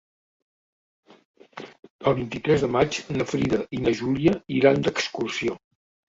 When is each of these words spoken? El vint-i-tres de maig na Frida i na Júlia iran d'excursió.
El 2.11 2.15
vint-i-tres 2.19 2.63
de 2.65 2.69
maig 2.75 2.97
na 3.17 3.27
Frida 3.33 3.59
i 3.81 3.83
na 3.83 3.93
Júlia 3.99 4.33
iran 4.61 4.81
d'excursió. 4.89 5.55